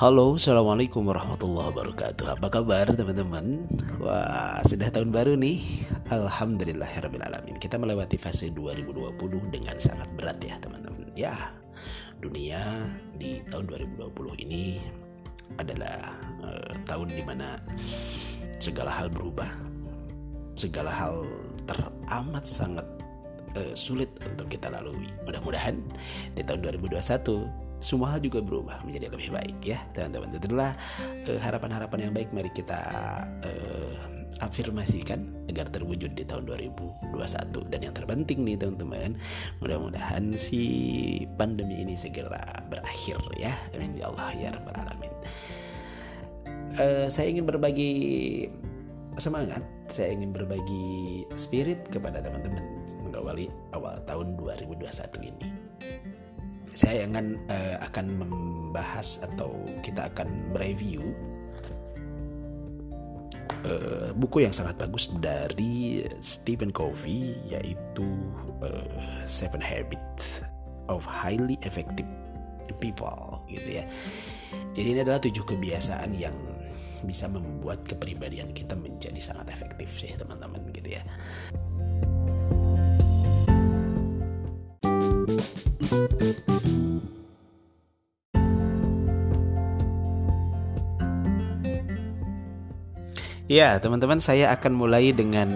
Halo, 0.00 0.40
Assalamualaikum 0.40 1.12
warahmatullahi 1.12 1.76
wabarakatuh. 1.76 2.40
Apa 2.40 2.48
kabar 2.48 2.88
teman-teman? 2.88 3.68
Wah, 4.00 4.56
sudah 4.64 4.88
tahun 4.88 5.12
baru 5.12 5.36
nih. 5.36 5.60
Alhamdulillahirrahmanirrahim 6.08 7.60
Kita 7.60 7.76
melewati 7.76 8.16
fase 8.16 8.48
2020 8.48 9.20
dengan 9.52 9.76
sangat 9.76 10.08
berat 10.16 10.40
ya 10.40 10.56
teman-teman. 10.56 11.04
Ya, 11.12 11.52
dunia 12.16 12.64
di 13.20 13.44
tahun 13.52 13.68
2020 14.00 14.40
ini 14.48 14.80
adalah 15.60 16.16
uh, 16.48 16.72
tahun 16.88 17.12
di 17.12 17.20
mana 17.20 17.60
segala 18.56 18.88
hal 18.88 19.12
berubah. 19.12 19.52
Segala 20.56 20.88
hal 20.96 21.28
teramat 21.68 22.48
sangat 22.48 22.88
uh, 23.52 23.76
sulit 23.76 24.08
untuk 24.24 24.48
kita 24.48 24.72
lalui. 24.72 25.12
Mudah-mudahan 25.28 25.76
di 26.32 26.40
tahun 26.40 26.72
2021 26.72 27.68
semua 27.80 28.12
hal 28.14 28.20
juga 28.20 28.44
berubah 28.44 28.84
menjadi 28.84 29.08
lebih 29.08 29.32
baik 29.32 29.58
ya 29.64 29.80
teman-teman. 29.96 30.36
Itulah 30.36 30.72
uh, 31.26 31.40
harapan-harapan 31.40 32.08
yang 32.08 32.12
baik. 32.12 32.28
Mari 32.30 32.52
kita 32.52 32.80
uh, 33.24 33.92
afirmasikan 34.44 35.24
agar 35.48 35.72
terwujud 35.72 36.12
di 36.12 36.22
tahun 36.28 36.46
2021 36.46 37.72
dan 37.72 37.80
yang 37.82 37.94
terpenting 37.96 38.46
nih 38.46 38.56
teman-teman 38.60 39.18
mudah-mudahan 39.58 40.36
si 40.36 40.62
pandemi 41.34 41.82
ini 41.82 41.96
segera 41.96 42.44
berakhir 42.68 43.18
ya. 43.40 43.52
Amin 43.74 43.96
ya 43.96 44.12
Allah 44.12 44.28
ya 44.36 44.48
rabbal 44.54 44.76
alamin. 44.76 45.14
Uh, 46.76 47.06
saya 47.08 47.32
ingin 47.32 47.48
berbagi 47.48 47.92
semangat. 49.16 49.64
Saya 49.90 50.14
ingin 50.14 50.30
berbagi 50.30 51.26
spirit 51.34 51.82
kepada 51.90 52.22
teman-teman 52.22 52.62
mengawali 53.02 53.50
awal 53.74 53.98
tahun 54.06 54.38
2021 54.38 54.86
ini 55.34 55.59
saya 56.72 57.06
akan 57.06 57.26
uh, 57.50 57.76
akan 57.90 58.06
membahas 58.22 59.26
atau 59.26 59.50
kita 59.82 60.06
akan 60.12 60.54
mereview 60.54 61.14
uh, 63.66 64.14
buku 64.14 64.46
yang 64.46 64.54
sangat 64.54 64.78
bagus 64.78 65.10
dari 65.18 66.06
Stephen 66.22 66.70
Covey 66.70 67.34
yaitu 67.50 68.06
uh, 68.62 69.22
Seven 69.26 69.60
Habits 69.60 70.46
of 70.86 71.02
Highly 71.02 71.58
Effective 71.66 72.06
People 72.78 73.42
gitu 73.50 73.82
ya. 73.82 73.84
Jadi 74.70 74.94
ini 74.94 75.00
adalah 75.02 75.18
tujuh 75.18 75.42
kebiasaan 75.42 76.14
yang 76.14 76.34
bisa 77.02 77.26
membuat 77.26 77.82
kepribadian 77.82 78.54
kita 78.54 78.76
menjadi 78.76 79.18
sangat 79.18 79.50
efektif 79.50 79.90
sih 79.90 80.14
teman-teman 80.14 80.62
gitu 80.70 80.94
ya. 80.94 81.02
Ya, 93.50 93.74
teman-teman, 93.82 94.22
saya 94.22 94.54
akan 94.54 94.78
mulai 94.78 95.10
dengan 95.10 95.50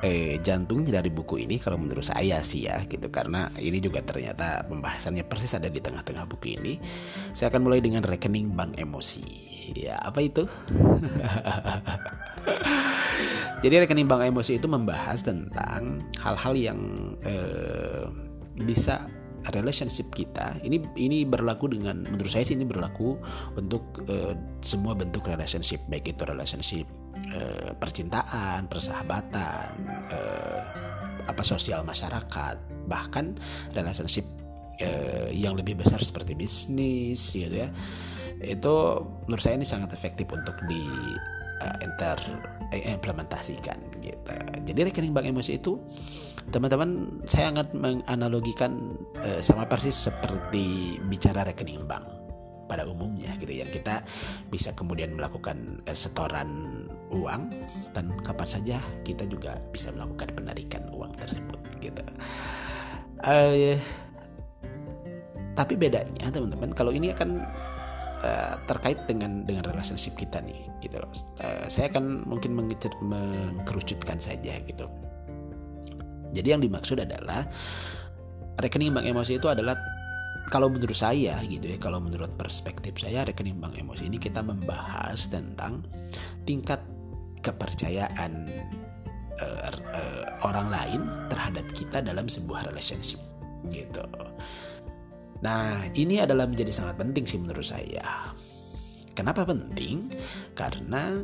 eh, 0.00 0.40
jantung 0.40 0.80
dari 0.80 1.12
buku 1.12 1.44
ini 1.44 1.60
kalau 1.60 1.76
menurut 1.76 2.00
saya 2.00 2.40
sih 2.40 2.64
ya, 2.64 2.80
gitu 2.88 3.12
karena 3.12 3.52
ini 3.60 3.84
juga 3.84 4.00
ternyata 4.00 4.64
pembahasannya 4.64 5.28
persis 5.28 5.52
ada 5.52 5.68
di 5.68 5.76
tengah-tengah 5.76 6.24
buku 6.24 6.56
ini. 6.56 6.80
Saya 7.36 7.52
akan 7.52 7.68
mulai 7.68 7.84
dengan 7.84 8.00
rekening 8.00 8.56
bank 8.56 8.80
emosi. 8.80 9.28
Ya, 9.76 10.00
apa 10.00 10.24
itu? 10.24 10.48
Jadi 13.62 13.74
rekening 13.76 14.08
bank 14.08 14.24
emosi 14.24 14.56
itu 14.56 14.64
membahas 14.64 15.20
tentang 15.20 16.00
hal-hal 16.24 16.56
yang 16.56 16.80
eh, 17.28 18.08
bisa 18.56 19.04
relationship 19.52 20.08
kita 20.16 20.56
ini 20.64 20.80
ini 20.96 21.28
berlaku 21.28 21.68
dengan 21.68 22.08
menurut 22.08 22.32
saya 22.32 22.48
sih 22.48 22.56
ini 22.56 22.64
berlaku 22.64 23.20
untuk 23.60 24.00
uh, 24.08 24.32
semua 24.64 24.96
bentuk 24.96 25.28
relationship 25.28 25.84
baik 25.92 26.16
itu 26.16 26.24
relationship 26.24 26.88
uh, 27.34 27.70
percintaan 27.76 28.66
persahabatan 28.68 29.68
uh, 30.10 30.60
apa 31.24 31.42
sosial 31.42 31.82
masyarakat 31.86 32.56
bahkan 32.84 33.32
relationship 33.72 34.28
uh, 34.84 35.28
yang 35.32 35.56
lebih 35.56 35.78
besar 35.80 36.00
seperti 36.02 36.36
bisnis 36.36 37.20
gitu 37.32 37.64
ya. 37.64 37.68
Itu 38.44 39.00
menurut 39.24 39.40
saya 39.40 39.56
ini 39.56 39.66
sangat 39.66 39.94
efektif 39.94 40.28
untuk 40.34 40.54
di 40.68 40.84
enter 41.80 42.18
implementasikan 42.74 43.78
gitu. 44.02 44.20
Jadi 44.68 44.90
rekening 44.90 45.14
bank 45.14 45.30
emosi 45.30 45.62
itu 45.62 45.80
teman-teman 46.52 47.22
saya 47.24 47.48
sangat 47.54 47.72
menganalogikan 47.72 48.98
uh, 49.22 49.40
sama 49.40 49.64
persis 49.64 49.96
seperti 49.96 50.98
bicara 51.08 51.46
rekening 51.46 51.88
bank 51.88 52.23
pada 52.66 52.88
umumnya 52.88 53.32
gitu 53.40 53.52
yang 53.52 53.68
kita 53.68 54.02
bisa 54.48 54.72
kemudian 54.72 55.14
melakukan 55.14 55.80
uh, 55.86 55.96
setoran 55.96 56.84
uang 57.12 57.52
dan 57.92 58.10
kapan 58.24 58.48
saja 58.48 58.76
kita 59.06 59.28
juga 59.28 59.60
bisa 59.70 59.92
melakukan 59.94 60.34
penarikan 60.34 60.82
uang 60.90 61.12
tersebut 61.16 61.60
gitu. 61.78 62.02
Uh, 63.24 63.78
tapi 65.54 65.78
bedanya 65.78 66.28
teman-teman 66.34 66.74
kalau 66.74 66.90
ini 66.90 67.14
akan 67.14 67.40
uh, 68.20 68.54
terkait 68.66 68.98
dengan 69.06 69.46
dengan 69.46 69.64
relationship 69.70 70.18
kita 70.18 70.42
nih 70.42 70.66
gitu 70.82 70.98
loh. 70.98 71.12
Uh, 71.40 71.64
saya 71.70 71.88
akan 71.88 72.26
mungkin 72.26 72.58
mengkerucutkan 72.58 74.18
saja 74.18 74.58
gitu 74.66 74.90
jadi 76.34 76.58
yang 76.58 76.62
dimaksud 76.66 76.98
adalah 76.98 77.46
rekening 78.58 78.90
bank 78.90 79.06
emosi 79.06 79.38
itu 79.38 79.46
adalah 79.46 79.78
kalau 80.52 80.68
menurut 80.68 80.96
saya 80.96 81.40
gitu 81.44 81.66
ya, 81.72 81.78
kalau 81.80 81.98
menurut 82.00 82.32
perspektif 82.36 83.00
saya 83.00 83.24
rekening 83.24 83.58
bank 83.58 83.80
emosi 83.80 84.08
ini 84.08 84.20
kita 84.20 84.44
membahas 84.44 85.28
tentang 85.32 85.84
tingkat 86.44 86.80
kepercayaan 87.40 88.48
uh, 89.40 89.72
uh, 89.72 90.24
orang 90.44 90.68
lain 90.68 91.00
terhadap 91.32 91.64
kita 91.72 92.00
dalam 92.04 92.28
sebuah 92.28 92.68
relationship 92.72 93.20
gitu. 93.68 94.04
Nah, 95.44 95.92
ini 95.92 96.24
adalah 96.24 96.48
menjadi 96.48 96.72
sangat 96.72 96.96
penting 96.96 97.24
sih 97.28 97.36
menurut 97.36 97.64
saya. 97.64 98.32
Kenapa 99.12 99.44
penting? 99.44 100.08
Karena 100.56 101.20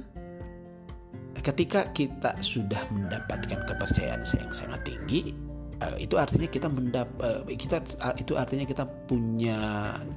ketika 1.40 1.88
kita 1.96 2.36
sudah 2.44 2.84
mendapatkan 2.92 3.64
kepercayaan 3.64 4.22
yang 4.22 4.52
sangat 4.52 4.80
tinggi 4.84 5.32
uh, 5.80 5.96
itu 5.96 6.14
artinya 6.20 6.48
kita 6.48 6.68
mendap 6.68 7.08
uh, 7.24 7.42
kita 7.48 7.80
uh, 8.04 8.14
itu 8.16 8.36
artinya 8.36 8.64
kita 8.68 8.84
punya 9.08 9.58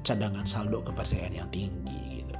cadangan 0.04 0.44
saldo 0.44 0.84
kepercayaan 0.84 1.34
yang 1.34 1.48
tinggi 1.48 2.22
gitu. 2.22 2.36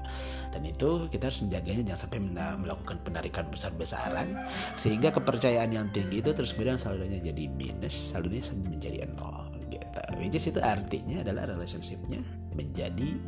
Dan 0.54 0.62
itu 0.70 1.10
kita 1.10 1.26
harus 1.26 1.42
menjaganya 1.42 1.82
jangan 1.82 2.00
sampai 2.06 2.20
melakukan 2.62 3.02
penarikan 3.02 3.50
besar-besaran 3.50 4.38
sehingga 4.78 5.10
kepercayaan 5.10 5.74
yang 5.74 5.90
tinggi 5.90 6.22
itu 6.22 6.30
terus 6.30 6.54
kemudian 6.54 6.78
saldonya 6.78 7.18
jadi 7.18 7.50
minus 7.50 8.14
saldonya 8.14 8.38
menjadi 8.62 9.10
nol 9.18 9.50
gitu. 9.66 9.98
Which 10.22 10.38
is 10.38 10.46
itu 10.46 10.62
artinya 10.62 11.26
adalah 11.26 11.50
relationshipnya 11.50 12.22
menjadi 12.54 13.18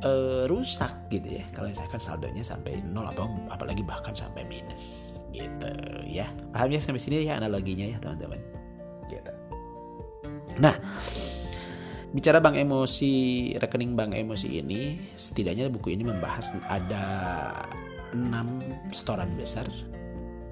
uh, 0.00 0.48
rusak 0.48 1.12
gitu 1.12 1.28
ya. 1.28 1.44
Kalau 1.52 1.68
misalkan 1.68 2.00
saldonya 2.00 2.40
sampai 2.40 2.80
nol 2.88 3.04
atau 3.12 3.28
apalagi 3.52 3.84
bahkan 3.84 4.16
sampai 4.16 4.48
minus 4.48 5.20
gitu 5.36 5.68
ya. 6.08 6.24
Paham 6.56 6.72
ya 6.72 6.80
sampai 6.80 7.04
sini 7.04 7.28
ya 7.28 7.36
analoginya 7.36 7.84
ya 7.84 8.00
teman-teman 8.00 8.59
gitu 9.10 9.32
nah 10.62 10.74
bicara 12.10 12.42
bank 12.42 12.58
emosi 12.58 13.12
rekening 13.58 13.94
bank 13.94 14.14
emosi 14.18 14.62
ini 14.62 14.98
setidaknya 15.14 15.70
buku 15.70 15.94
ini 15.94 16.02
membahas 16.06 16.54
ada 16.66 17.04
enam 18.10 18.58
setoran 18.90 19.30
besar 19.38 19.66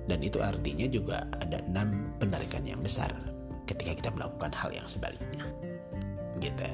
dan 0.06 0.22
itu 0.22 0.38
artinya 0.40 0.86
juga 0.86 1.26
ada 1.42 1.58
enam 1.66 2.14
penarikan 2.22 2.62
yang 2.62 2.78
besar 2.78 3.10
ketika 3.66 3.92
kita 3.92 4.10
melakukan 4.14 4.54
hal 4.54 4.70
yang 4.72 4.86
sebaliknya 4.86 5.44
gitu. 6.38 6.64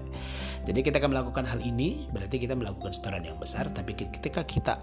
Jadi 0.64 0.80
kita 0.80 1.00
akan 1.00 1.12
melakukan 1.12 1.44
hal 1.44 1.60
ini 1.60 2.08
berarti 2.12 2.40
kita 2.40 2.56
melakukan 2.56 2.92
setoran 2.92 3.24
yang 3.24 3.36
besar, 3.36 3.68
tapi 3.72 3.96
ketika 3.96 4.44
kita 4.44 4.80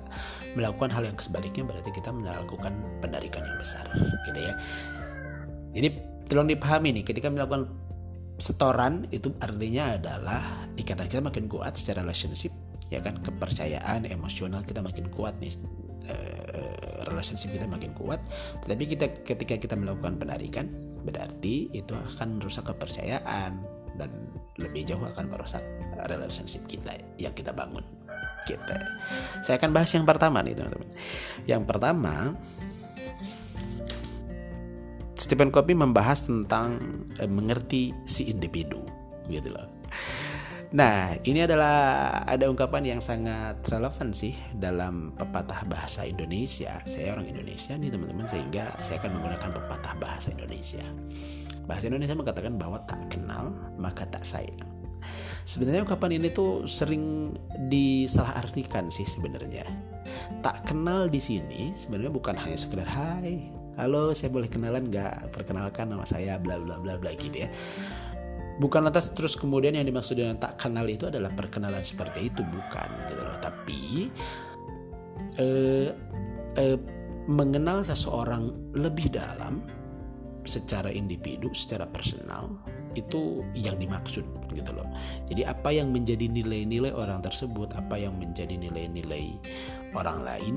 melakukan 0.58 0.94
hal 0.94 1.06
yang 1.06 1.18
sebaliknya 1.18 1.66
berarti 1.66 1.90
kita 1.94 2.14
melakukan 2.14 2.74
penarikan 3.02 3.42
yang 3.42 3.58
besar, 3.58 3.86
gitu 4.30 4.40
ya. 4.42 4.54
Jadi 5.74 6.11
tolong 6.32 6.48
dipahami 6.48 6.96
nih, 6.96 7.04
ketika 7.04 7.28
melakukan 7.28 7.68
setoran 8.40 9.04
itu 9.12 9.36
artinya 9.44 10.00
adalah 10.00 10.40
ikatan 10.80 11.12
kita 11.12 11.20
makin 11.20 11.52
kuat 11.52 11.76
secara 11.76 12.08
relationship, 12.08 12.56
ya 12.88 13.04
kan? 13.04 13.20
Kepercayaan 13.20 14.08
emosional 14.08 14.64
kita 14.64 14.80
makin 14.80 15.12
kuat 15.12 15.36
nih 15.44 15.52
uh, 16.08 17.04
relationship 17.12 17.52
kita 17.52 17.68
makin 17.68 17.92
kuat. 17.92 18.24
Tetapi 18.64 18.84
kita 18.88 19.06
ketika 19.28 19.60
kita 19.60 19.76
melakukan 19.76 20.16
penarikan 20.16 20.72
berarti 21.04 21.68
itu 21.76 21.92
akan 21.92 22.40
merusak 22.40 22.72
kepercayaan 22.72 23.60
dan 24.00 24.10
lebih 24.56 24.88
jauh 24.88 25.04
akan 25.04 25.28
merusak 25.28 25.62
relationship 26.08 26.64
kita 26.66 26.96
yang 27.20 27.36
kita 27.36 27.52
bangun. 27.52 27.84
Kita 28.48 28.74
saya 29.46 29.62
akan 29.62 29.70
bahas 29.70 29.92
yang 29.94 30.08
pertama 30.08 30.42
nih 30.42 30.58
teman-teman. 30.58 30.90
Yang 31.46 31.64
pertama 31.70 32.34
Stephen 35.22 35.54
Covey 35.54 35.78
membahas 35.78 36.26
tentang 36.26 36.82
eh, 37.22 37.30
mengerti 37.30 37.94
si 38.10 38.26
individu 38.34 38.82
gitu 39.30 39.54
loh 39.54 39.70
Nah, 40.72 41.20
ini 41.28 41.44
adalah 41.44 42.24
ada 42.24 42.48
ungkapan 42.48 42.96
yang 42.96 43.02
sangat 43.04 43.60
relevan 43.68 44.16
sih 44.16 44.32
dalam 44.56 45.12
pepatah 45.20 45.68
bahasa 45.68 46.08
Indonesia. 46.08 46.80
Saya 46.88 47.12
orang 47.12 47.28
Indonesia 47.28 47.76
nih 47.76 47.92
teman-teman, 47.92 48.24
sehingga 48.24 48.72
saya 48.80 49.04
akan 49.04 49.20
menggunakan 49.20 49.52
pepatah 49.52 50.00
bahasa 50.00 50.32
Indonesia. 50.32 50.80
Bahasa 51.68 51.92
Indonesia 51.92 52.16
mengatakan 52.16 52.56
bahwa 52.56 52.80
tak 52.88 53.04
kenal 53.12 53.52
maka 53.76 54.08
tak 54.08 54.24
sayang. 54.24 54.64
Sebenarnya 55.44 55.84
ungkapan 55.84 56.24
ini 56.24 56.32
tuh 56.32 56.64
sering 56.64 57.36
disalahartikan 57.68 58.88
sih 58.88 59.04
sebenarnya. 59.04 59.68
Tak 60.40 60.72
kenal 60.72 61.12
di 61.12 61.20
sini 61.20 61.76
sebenarnya 61.76 62.16
bukan 62.16 62.40
hanya 62.40 62.56
sekedar 62.56 62.88
hai, 62.88 63.52
halo 63.80 64.12
saya 64.12 64.30
boleh 64.34 64.52
kenalan 64.52 64.92
nggak? 64.92 65.32
Perkenalkan 65.32 65.88
nama 65.92 66.04
saya 66.04 66.36
bla 66.36 66.60
bla 66.60 66.76
bla 66.82 67.00
bla 67.00 67.12
gitu 67.16 67.48
ya. 67.48 67.50
Bukan 68.60 68.84
lantas 68.84 69.16
terus 69.16 69.40
kemudian 69.40 69.74
yang 69.74 69.88
dimaksud 69.88 70.20
dengan 70.20 70.38
tak 70.38 70.60
kenal 70.60 70.86
itu 70.86 71.08
adalah 71.08 71.32
perkenalan 71.32 71.82
seperti 71.82 72.30
itu 72.30 72.44
bukan 72.44 72.90
gitu 73.10 73.22
loh. 73.24 73.38
Tapi 73.40 73.82
eh, 75.40 75.90
eh, 76.60 76.78
mengenal 77.32 77.88
seseorang 77.88 78.76
lebih 78.76 79.14
dalam 79.14 79.64
secara 80.44 80.90
individu 80.90 81.54
secara 81.54 81.86
personal 81.86 82.50
itu 82.98 83.46
yang 83.56 83.80
dimaksud 83.80 84.26
gitu 84.52 84.72
loh. 84.76 84.90
Jadi 85.32 85.48
apa 85.48 85.72
yang 85.72 85.96
menjadi 85.96 86.28
nilai-nilai 86.28 86.92
orang 86.92 87.24
tersebut 87.24 87.72
apa 87.80 87.96
yang 87.96 88.20
menjadi 88.20 88.60
nilai-nilai 88.60 89.40
orang 89.96 90.28
lain 90.28 90.56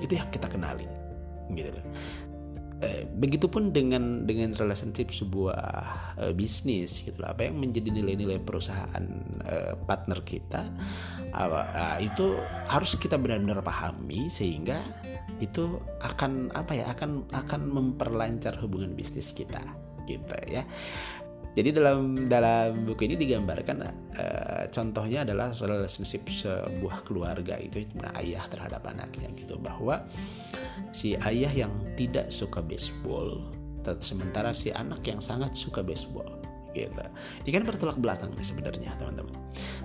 itu 0.00 0.16
yang 0.16 0.26
kita 0.32 0.48
kenali 0.48 0.88
gitu 1.52 1.68
loh. 1.74 1.84
Eh, 2.84 3.08
begitupun 3.08 3.72
dengan 3.72 4.28
dengan 4.28 4.52
relationship 4.52 5.08
sebuah 5.08 5.62
uh, 6.20 6.32
bisnis 6.36 7.00
gitu 7.00 7.16
apa 7.24 7.48
yang 7.48 7.56
menjadi 7.56 7.88
nilai-nilai 7.88 8.42
perusahaan 8.44 9.04
uh, 9.46 9.72
partner 9.88 10.20
kita 10.20 10.68
uh, 11.32 11.64
uh, 11.64 11.98
itu 12.02 12.36
harus 12.68 12.98
kita 13.00 13.16
benar-benar 13.16 13.64
pahami 13.64 14.28
sehingga 14.28 14.76
itu 15.40 15.80
akan 16.04 16.52
apa 16.52 16.76
ya 16.76 16.84
akan 16.92 17.24
akan 17.32 17.60
memperlancar 17.72 18.58
hubungan 18.60 18.92
bisnis 18.92 19.32
kita 19.32 19.64
gitu 20.04 20.36
ya. 20.44 20.68
Jadi 21.54 21.70
dalam 21.70 22.26
dalam 22.26 22.82
buku 22.82 23.06
ini 23.06 23.16
digambarkan 23.16 23.76
uh, 23.86 24.66
contohnya 24.74 25.22
adalah 25.22 25.54
relationship 25.56 26.26
sebuah 26.26 27.06
keluarga 27.06 27.56
itu 27.62 27.86
ayah 28.18 28.44
terhadap 28.50 28.82
anaknya 28.90 29.30
gitu 29.38 29.56
bahwa 29.62 30.02
si 30.90 31.18
ayah 31.26 31.50
yang 31.50 31.72
tidak 31.98 32.30
suka 32.30 32.62
baseball 32.62 33.42
sementara 34.00 34.56
si 34.56 34.72
anak 34.72 35.04
yang 35.04 35.20
sangat 35.20 35.52
suka 35.52 35.84
baseball 35.84 36.40
gitu. 36.72 37.04
Ini 37.44 37.50
kan 37.52 37.62
bertolak 37.68 38.00
belakang 38.00 38.32
nih 38.34 38.46
sebenarnya 38.46 38.96
teman-teman. 38.96 39.36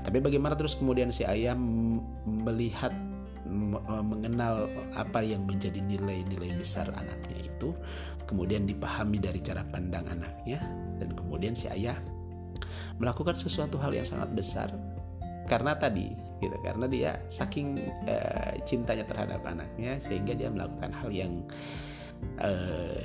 Tapi 0.01 0.17
bagaimana 0.23 0.55
terus 0.55 0.73
kemudian 0.79 1.11
si 1.11 1.27
ayah 1.27 1.53
melihat 2.25 2.95
mengenal 3.89 4.69
apa 4.93 5.25
yang 5.25 5.41
menjadi 5.43 5.81
nilai-nilai 5.81 6.53
besar 6.59 6.85
anaknya 6.93 7.49
itu 7.49 7.73
kemudian 8.29 8.69
dipahami 8.69 9.17
dari 9.17 9.41
cara 9.41 9.65
pandang 9.73 10.05
anaknya 10.05 10.61
dan 11.01 11.09
kemudian 11.17 11.57
si 11.57 11.65
ayah 11.73 11.97
melakukan 13.01 13.33
sesuatu 13.33 13.81
hal 13.81 13.95
yang 13.95 14.05
sangat 14.05 14.29
besar 14.37 14.69
karena 15.49 15.73
tadi 15.73 16.13
gitu. 16.39 16.55
Karena 16.61 16.85
dia 16.85 17.17
saking 17.25 17.81
uh, 18.05 18.53
cintanya 18.63 19.03
terhadap 19.03 19.41
anaknya 19.43 19.97
sehingga 19.97 20.37
dia 20.37 20.53
melakukan 20.53 20.93
hal 20.93 21.09
yang 21.09 21.33
uh, 22.39 23.01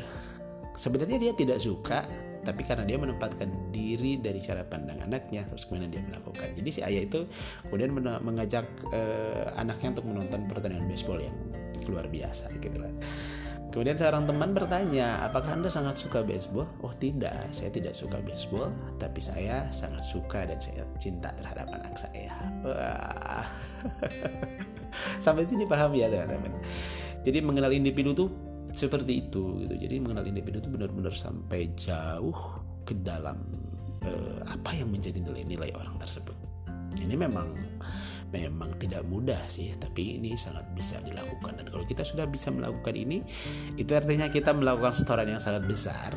sebenarnya 0.77 1.19
dia 1.19 1.33
tidak 1.33 1.59
suka 1.59 2.05
tapi 2.45 2.61
karena 2.61 2.85
dia 2.85 3.01
menempatkan 3.01 3.73
diri 3.73 4.21
dari 4.21 4.37
cara 4.37 4.69
pandang 4.69 5.01
anaknya 5.01 5.49
terus 5.49 5.65
kemudian 5.65 5.89
dia 5.89 6.05
melakukan. 6.05 6.53
Jadi 6.53 6.69
si 6.69 6.81
ayah 6.85 7.09
itu 7.09 7.25
kemudian 7.67 7.97
mengajak 8.21 8.69
uh, 8.93 9.57
anaknya 9.57 9.97
untuk 9.97 10.07
menonton 10.13 10.45
pertandingan 10.45 10.85
baseball 10.85 11.19
yang 11.25 11.33
luar 11.89 12.05
biasa 12.09 12.53
gitu 12.61 12.81
lah 12.81 12.93
Kemudian 13.75 13.99
seorang 13.99 14.23
teman 14.23 14.55
bertanya, 14.55 15.19
apakah 15.27 15.59
Anda 15.59 15.67
sangat 15.67 15.99
suka 15.99 16.23
baseball? 16.23 16.71
Oh 16.79 16.95
tidak, 16.95 17.51
saya 17.51 17.75
tidak 17.75 17.99
suka 17.99 18.23
baseball, 18.23 18.71
tapi 19.03 19.19
saya 19.19 19.67
sangat 19.75 20.07
suka 20.07 20.47
dan 20.47 20.63
saya 20.63 20.87
cinta 20.95 21.35
terhadap 21.35 21.67
anak 21.75 21.99
saya. 21.99 22.31
Wah. 22.63 23.43
Sampai 25.25 25.43
sini 25.43 25.67
paham 25.67 25.91
ya 25.99 26.07
teman-teman. 26.07 26.55
Jadi 27.27 27.43
mengenal 27.43 27.75
individu 27.75 28.15
tuh 28.15 28.31
seperti 28.71 29.27
itu 29.27 29.67
gitu. 29.67 29.75
Jadi 29.75 29.99
mengenal 29.99 30.23
individu 30.23 30.63
tuh 30.63 30.71
benar-benar 30.71 31.11
sampai 31.11 31.75
jauh 31.75 32.63
ke 32.87 32.95
dalam 33.03 33.43
eh, 34.07 34.39
apa 34.55 34.71
yang 34.71 34.95
menjadi 34.95 35.19
nilai-nilai 35.19 35.75
orang 35.75 35.99
tersebut. 35.99 36.39
Ini 36.95 37.19
memang 37.19 37.51
memang 38.35 38.75
tidak 38.83 39.07
mudah 39.07 39.39
sih 39.47 39.71
tapi 39.79 40.19
ini 40.19 40.35
sangat 40.35 40.67
bisa 40.75 40.99
dilakukan. 41.07 41.63
Dan 41.63 41.71
kalau 41.71 41.87
kita 41.87 42.03
sudah 42.03 42.27
bisa 42.27 42.51
melakukan 42.51 42.99
ini 42.99 43.23
itu 43.79 43.95
artinya 43.95 44.27
kita 44.27 44.51
melakukan 44.51 44.91
setoran 44.91 45.31
yang 45.31 45.39
sangat 45.39 45.63
besar 45.71 46.11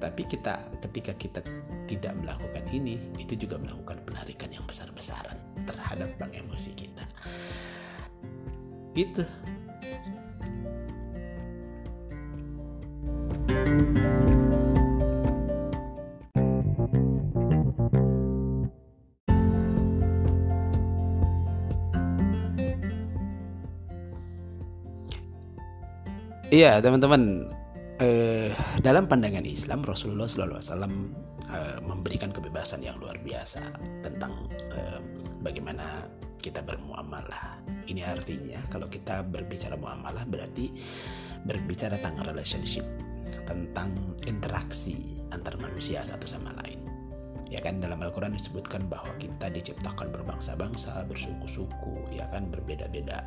tapi 0.00 0.24
kita 0.24 0.64
ketika 0.80 1.12
kita 1.12 1.40
tidak 1.84 2.16
melakukan 2.16 2.64
ini 2.72 2.96
itu 3.20 3.36
juga 3.36 3.60
melakukan 3.60 4.00
penarikan 4.08 4.48
yang 4.48 4.64
besar-besaran 4.64 5.36
terhadap 5.66 6.14
bank 6.16 6.32
emosi 6.38 6.72
kita. 6.78 7.04
Gitu. 8.94 9.22
thank 13.50 14.28
you 14.28 14.29
Iya 26.50 26.82
teman-teman 26.82 27.46
eh, 28.02 28.50
dalam 28.82 29.06
pandangan 29.06 29.46
Islam 29.46 29.86
Rasulullah 29.86 30.26
SAW 30.26 30.58
eh, 31.46 31.78
memberikan 31.78 32.34
kebebasan 32.34 32.82
yang 32.82 32.98
luar 32.98 33.22
biasa 33.22 33.62
tentang 34.02 34.50
eh, 34.74 34.98
bagaimana 35.46 36.10
kita 36.42 36.66
bermuamalah. 36.66 37.62
Ini 37.86 38.02
artinya 38.02 38.58
kalau 38.66 38.90
kita 38.90 39.22
berbicara 39.30 39.78
muamalah 39.78 40.26
berarti 40.26 40.74
berbicara 41.46 42.02
tentang 42.02 42.26
relationship, 42.26 42.82
tentang 43.46 44.18
interaksi 44.26 45.22
antar 45.30 45.54
manusia 45.54 46.02
satu 46.02 46.26
sama 46.26 46.50
lain. 46.66 46.82
Ya 47.46 47.62
kan 47.62 47.78
dalam 47.78 48.02
Al-Qur'an 48.02 48.34
disebutkan 48.34 48.90
bahwa 48.90 49.14
kita 49.22 49.54
diciptakan 49.54 50.10
berbangsa-bangsa, 50.10 51.06
bersuku-suku, 51.06 52.10
ya 52.10 52.26
kan 52.34 52.50
berbeda-beda 52.50 53.22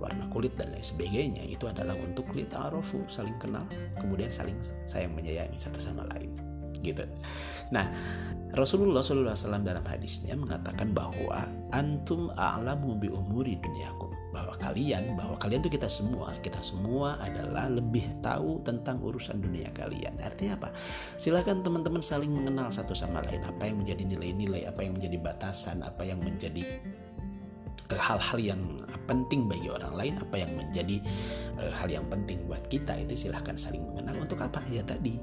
warna 0.00 0.28
kulit 0.32 0.54
dan 0.56 0.72
lain 0.72 0.84
sebagainya. 0.84 1.42
Itu 1.46 1.68
adalah 1.68 1.96
untuk 1.98 2.28
lita'arofu 2.32 3.08
saling 3.08 3.36
kenal 3.40 3.64
kemudian 3.98 4.28
saling 4.28 4.56
sayang 4.62 5.12
menyayangi 5.16 5.56
satu 5.56 5.80
sama 5.80 6.04
lain. 6.14 6.32
Gitu. 6.84 7.02
Nah 7.72 7.88
Rasulullah 8.54 9.02
SAW 9.02 9.34
dalam 9.60 9.84
hadisnya 9.84 10.38
mengatakan 10.38 10.94
bahwa 10.94 11.44
antum 11.74 12.32
a'lamu 12.38 12.96
bi 12.96 13.10
umuri 13.10 13.58
dunyakum. 13.58 14.08
Bahwa 14.32 14.52
kalian 14.60 15.16
bahwa 15.16 15.40
kalian 15.40 15.64
itu 15.64 15.80
kita 15.80 15.88
semua 15.88 16.36
kita 16.44 16.60
semua 16.60 17.16
adalah 17.24 17.72
lebih 17.72 18.04
tahu 18.20 18.60
tentang 18.64 19.00
urusan 19.00 19.40
dunia 19.40 19.72
kalian. 19.72 20.20
Artinya 20.20 20.60
apa? 20.60 20.68
Silahkan 21.16 21.64
teman-teman 21.64 22.04
saling 22.04 22.28
mengenal 22.28 22.68
satu 22.68 22.92
sama 22.92 23.24
lain. 23.24 23.40
Apa 23.48 23.64
yang 23.64 23.80
menjadi 23.80 24.04
nilai-nilai 24.04 24.68
apa 24.68 24.84
yang 24.84 25.00
menjadi 25.00 25.16
batasan 25.20 25.80
apa 25.80 26.04
yang 26.04 26.20
menjadi 26.20 26.68
hal-hal 27.94 28.38
yang 28.42 28.62
penting 29.06 29.46
bagi 29.46 29.70
orang 29.70 29.94
lain 29.94 30.14
apa 30.18 30.36
yang 30.42 30.50
menjadi 30.58 30.98
uh, 31.62 31.72
hal 31.78 31.86
yang 31.86 32.06
penting 32.10 32.42
buat 32.50 32.66
kita 32.66 32.98
itu 32.98 33.14
silahkan 33.14 33.54
saling 33.54 33.86
mengenal 33.94 34.26
untuk 34.26 34.42
apa? 34.42 34.58
Ya 34.74 34.82
tadi. 34.82 35.18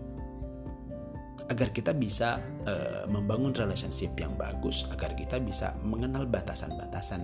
Agar 1.51 1.75
kita 1.75 1.91
bisa 1.91 2.39
uh, 2.63 3.03
membangun 3.11 3.51
relationship 3.51 4.15
yang 4.15 4.31
bagus 4.39 4.87
agar 4.95 5.11
kita 5.11 5.43
bisa 5.43 5.75
mengenal 5.83 6.23
batasan-batasan 6.23 7.19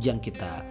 yang 0.00 0.16
kita 0.16 0.64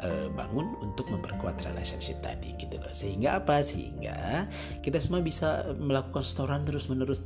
uh, 0.00 0.32
bangun 0.32 0.72
untuk 0.80 1.12
memperkuat 1.12 1.60
relationship 1.68 2.16
tadi 2.24 2.56
gitu 2.56 2.80
loh. 2.80 2.96
Sehingga 2.96 3.44
apa? 3.44 3.60
Sehingga 3.60 4.48
kita 4.80 4.96
semua 5.04 5.20
bisa 5.20 5.68
melakukan 5.76 6.24
setoran 6.24 6.64
terus 6.64 6.88
menerus 6.88 7.20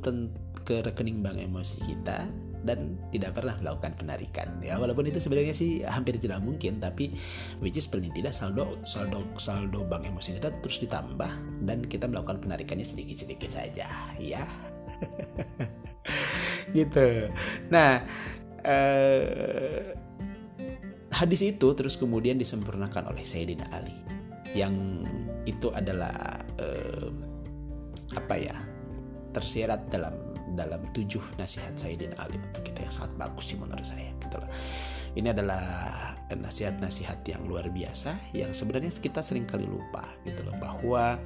ke 0.67 0.83
rekening 0.83 1.23
bank 1.23 1.39
emosi 1.39 1.79
kita 1.87 2.27
dan 2.69 3.01
tidak 3.09 3.33
pernah 3.33 3.57
melakukan 3.57 3.97
penarikan. 3.97 4.61
Ya 4.61 4.77
walaupun 4.77 5.09
itu 5.09 5.17
sebenarnya 5.17 5.57
sih 5.57 5.81
hampir 5.81 6.21
tidak 6.21 6.37
mungkin 6.45 6.77
tapi 6.77 7.17
which 7.57 7.81
is 7.81 7.89
paling 7.89 8.13
tidak 8.13 8.29
saldo 8.37 8.77
saldo 8.85 9.25
saldo 9.41 9.81
bank 9.89 10.05
emosi 10.05 10.37
kita 10.37 10.53
terus 10.61 10.77
ditambah 10.85 11.65
dan 11.65 11.81
kita 11.89 12.05
melakukan 12.05 12.37
penarikannya 12.37 12.85
sedikit-sedikit 12.85 13.49
saja 13.49 13.89
ya. 14.21 14.45
Gitu. 16.77 17.33
Nah 17.73 18.05
eh, 18.61 19.97
hadis 21.09 21.41
itu 21.41 21.67
terus 21.73 21.97
kemudian 21.97 22.37
disempurnakan 22.37 23.09
oleh 23.09 23.25
Sayyidina 23.25 23.73
Ali 23.73 23.97
yang 24.53 25.01
itu 25.49 25.73
adalah 25.73 26.45
eh, 26.61 27.09
apa 28.13 28.35
ya 28.37 28.57
tersirat 29.33 29.89
dalam 29.93 30.28
dalam 30.53 30.81
tujuh 30.93 31.21
nasihat 31.37 31.73
Sayyidina 31.77 32.17
Ali 32.21 32.37
untuk 32.39 32.65
kita 32.65 32.85
yang 32.85 32.93
sangat 32.93 33.13
bagus 33.17 33.53
sih 33.53 33.57
menurut 33.57 33.85
saya 33.85 34.09
gitu 34.21 34.37
loh. 34.41 34.49
Ini 35.17 35.33
adalah 35.33 35.63
nasihat-nasihat 36.29 37.25
yang 37.25 37.41
luar 37.49 37.73
biasa 37.73 38.33
yang 38.37 38.53
sebenarnya 38.53 38.93
kita 38.93 39.25
sering 39.25 39.49
kali 39.49 39.65
lupa 39.65 40.05
gitu 40.21 40.45
loh 40.45 40.53
bahwa 40.61 41.17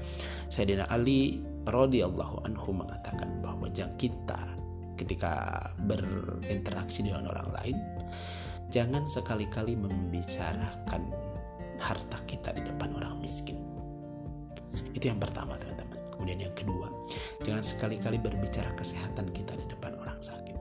Sayyidina 0.47 0.87
Ali 0.87 1.43
radhiyallahu 1.67 2.47
anhu 2.47 2.69
mengatakan 2.71 3.43
bahwa 3.43 3.67
jangan 3.71 3.95
kita 3.99 4.39
ketika 4.95 5.59
berinteraksi 5.83 7.03
dengan 7.03 7.27
orang 7.27 7.49
lain 7.59 7.77
jangan 8.71 9.03
sekali-kali 9.05 9.75
membicarakan 9.75 11.11
harta 11.77 12.17
kita 12.25 12.55
di 12.55 12.63
depan 12.63 12.95
orang 12.95 13.19
miskin. 13.19 13.59
Itu 14.95 15.11
yang 15.11 15.19
pertama 15.19 15.53
teman-teman. 15.59 15.72
Kemudian 16.23 16.47
yang 16.47 16.55
kedua, 16.55 16.87
jangan 17.43 17.59
sekali-kali 17.59 18.15
berbicara 18.15 18.71
kesehatan 18.79 19.35
kita 19.35 19.59
di 19.59 19.67
depan 19.67 19.91
orang 19.99 20.23
sakit. 20.23 20.55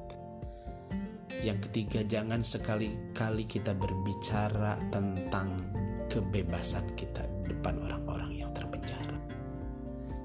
Yang 1.39 1.71
ketiga, 1.71 2.03
jangan 2.03 2.43
sekali-kali 2.43 3.47
kita 3.47 3.71
berbicara 3.71 4.75
tentang 4.91 5.63
kebebasan 6.11 6.83
kita 6.99 7.23
di 7.47 7.55
depan 7.55 7.79
orang-orang 7.79 8.43
yang 8.43 8.51
terpenjara. 8.51 9.15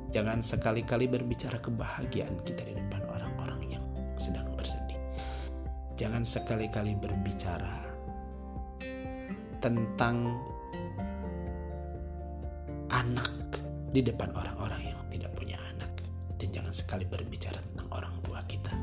Jangan 0.10 0.42
sekali-kali 0.42 1.06
berbicara 1.06 1.62
kebahagiaan 1.62 2.42
kita 2.42 2.66
di 2.66 2.74
depan 2.74 3.06
orang-orang 3.06 3.78
yang 3.78 3.86
sedang 4.18 4.50
bersedih. 4.58 4.98
Jangan 6.02 6.26
sekali-kali 6.26 6.98
berbicara 6.98 7.78
tentang 9.62 10.34
anak 12.90 13.30
di 13.94 14.02
depan 14.02 14.34
orang-orang 14.34 14.87
jangan 16.68 16.84
sekali 16.84 17.08
berbicara 17.08 17.64
tentang 17.64 17.88
orang 17.96 18.12
tua 18.28 18.44
kita 18.44 18.76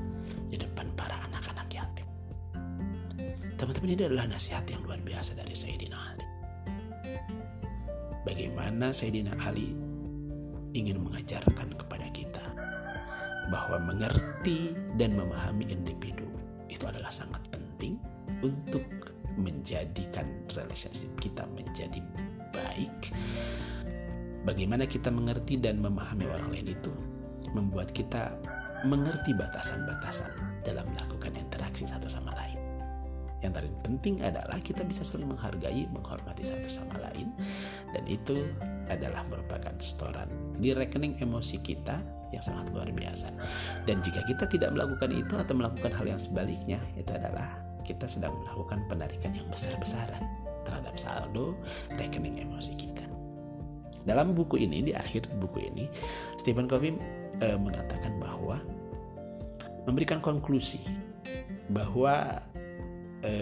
di 0.49 0.57
depan 0.57 0.89
para 0.97 1.21
anak-anak 1.29 1.69
yatim. 1.69 2.09
Teman-teman 3.61 3.93
ini 3.93 4.09
adalah 4.09 4.25
nasihat 4.25 4.65
yang 4.73 4.81
luar 4.89 5.05
biasa 5.05 5.37
dari 5.37 5.53
Sayyidina 5.53 5.93
Ali. 5.93 6.25
Bagaimana 8.25 8.89
Sayyidina 8.89 9.37
Ali 9.45 9.77
ingin 10.73 10.97
mengajarkan 10.97 11.77
kepada 11.77 12.09
kita 12.09 12.41
bahwa 13.53 13.77
mengerti 13.85 14.73
dan 14.97 15.13
memahami 15.21 15.69
individu 15.69 16.25
itu 16.73 16.89
adalah 16.89 17.13
sangat 17.13 17.45
penting 17.53 18.01
untuk 18.41 19.13
menjadikan 19.37 20.25
relationship 20.57 21.13
kita 21.21 21.45
menjadi 21.53 22.01
baik. 22.49 23.13
Bagaimana 24.49 24.89
kita 24.89 25.13
mengerti 25.13 25.61
dan 25.61 25.85
memahami 25.85 26.25
orang 26.33 26.49
lain 26.49 26.73
itu 26.73 27.14
membuat 27.55 27.95
kita 27.95 28.35
mengerti 28.85 29.33
batasan-batasan 29.33 30.61
dalam 30.67 30.85
melakukan 30.93 31.33
interaksi 31.39 31.89
satu 31.89 32.11
sama 32.11 32.37
lain. 32.37 32.61
Yang 33.41 33.61
paling 33.61 33.77
penting 33.85 34.15
adalah 34.25 34.57
kita 34.57 34.89
bisa 34.89 35.05
saling 35.05 35.29
menghargai, 35.29 35.85
menghormati 35.93 36.49
satu 36.49 36.69
sama 36.69 36.97
lain, 37.01 37.29
dan 37.93 38.05
itu 38.09 38.49
adalah 38.89 39.21
merupakan 39.29 39.73
setoran 39.81 40.29
di 40.57 40.73
rekening 40.73 41.21
emosi 41.21 41.61
kita 41.61 42.01
yang 42.33 42.41
sangat 42.41 42.73
luar 42.73 42.89
biasa. 42.89 43.29
Dan 43.85 44.01
jika 44.01 44.25
kita 44.25 44.49
tidak 44.49 44.73
melakukan 44.73 45.13
itu 45.13 45.37
atau 45.37 45.55
melakukan 45.57 45.93
hal 45.93 46.07
yang 46.09 46.21
sebaliknya, 46.21 46.81
itu 46.97 47.13
adalah 47.13 47.61
kita 47.85 48.09
sedang 48.09 48.33
melakukan 48.33 48.81
penarikan 48.89 49.37
yang 49.37 49.45
besar-besaran 49.53 50.25
terhadap 50.65 50.97
saldo 50.97 51.53
rekening 52.01 52.41
emosi 52.41 52.73
kita. 52.81 53.05
Dalam 54.09 54.33
buku 54.33 54.61
ini, 54.61 54.85
di 54.85 54.93
akhir 54.97 55.33
buku 55.37 55.69
ini, 55.69 55.89
Stephen 56.41 56.65
Covey 56.65 56.97
e, 57.43 57.57
mengatakan 57.59 58.19
bahwa 58.21 58.61
memberikan 59.89 60.21
konklusi 60.23 60.83
bahwa 61.73 62.43
e, 63.25 63.33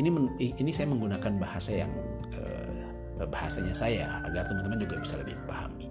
ini 0.00 0.08
ini 0.40 0.70
saya 0.72 0.88
menggunakan 0.88 1.36
bahasa 1.36 1.74
yang 1.74 1.92
e, 2.32 2.40
bahasanya 3.26 3.72
saya 3.72 4.22
agar 4.28 4.44
teman-teman 4.48 4.78
juga 4.80 4.96
bisa 5.00 5.14
lebih 5.20 5.36
pahami. 5.48 5.88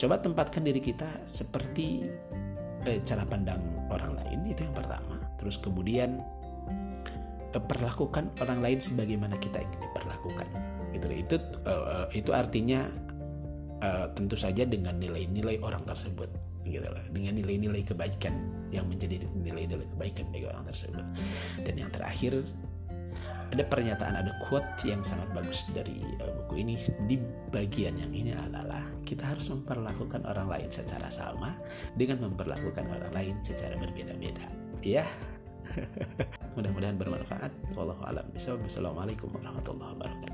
Coba 0.00 0.18
tempatkan 0.18 0.64
diri 0.64 0.80
kita 0.80 1.06
seperti 1.28 2.08
cara 3.04 3.28
pandang 3.28 3.60
orang 3.92 4.16
lain 4.16 4.48
itu 4.48 4.64
yang 4.64 4.72
pertama. 4.72 5.20
Terus 5.36 5.60
kemudian 5.60 6.16
perlakukan 7.52 8.32
orang 8.40 8.64
lain 8.64 8.78
sebagaimana 8.80 9.36
kita 9.36 9.60
ingin 9.60 9.78
diperlakukan. 9.90 10.48
Itu 10.96 11.36
uh, 11.68 12.08
itu 12.16 12.30
artinya 12.32 12.80
uh, 13.84 14.06
tentu 14.16 14.38
saja 14.38 14.64
dengan 14.64 14.96
nilai-nilai 14.96 15.60
orang 15.60 15.84
tersebut 15.84 16.30
gitu 16.64 16.86
loh. 16.86 17.04
Dengan 17.12 17.36
nilai-nilai 17.38 17.82
kebaikan 17.84 18.34
yang 18.70 18.86
menjadi 18.86 19.26
nilai-nilai 19.34 19.86
kebaikan 19.96 20.28
bagi 20.30 20.46
orang 20.46 20.64
tersebut. 20.66 21.04
Dan 21.64 21.74
yang 21.76 21.90
terakhir 21.90 22.40
ada 23.50 23.66
pernyataan 23.66 24.14
ada 24.14 24.32
quote 24.46 24.86
yang 24.86 25.02
sangat 25.02 25.26
bagus 25.34 25.66
dari 25.74 25.98
uh, 26.22 26.30
buku 26.42 26.62
ini. 26.62 26.74
Di 27.10 27.18
bagian 27.50 27.98
yang 27.98 28.12
ini 28.14 28.30
adalah 28.34 28.82
kita 29.02 29.26
harus 29.26 29.50
memperlakukan 29.50 30.22
orang 30.22 30.46
lain 30.46 30.70
secara 30.70 31.10
sama 31.10 31.50
dengan 31.98 32.22
memperlakukan 32.30 32.86
orang 32.86 33.12
lain 33.12 33.34
secara 33.42 33.74
berbeda-beda. 33.78 34.46
Ya. 34.86 35.04
Mudah-mudahan 36.56 36.98
bermanfaat. 36.98 37.50
Wallahu 37.74 38.02
alam. 38.06 38.26
Assalamualaikum 38.34 39.30
warahmatullahi 39.34 39.98
wabarakatuh 39.98 40.29